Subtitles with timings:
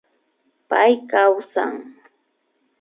[0.69, 1.75] Pay kawsan